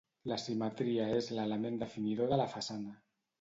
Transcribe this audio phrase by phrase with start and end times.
[0.29, 2.97] La simetria és l'element definidor de la façana.